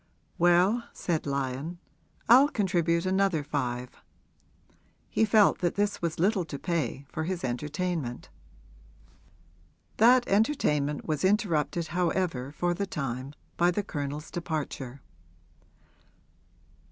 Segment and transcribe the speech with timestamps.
[0.39, 1.77] 'Well,' said Lyon,
[2.27, 4.01] 'I'll contribute another five.'
[5.07, 8.31] He felt that this was little to pay for his entertainment.
[9.97, 15.03] That entertainment was interrupted however for the time by the Colonel's departure.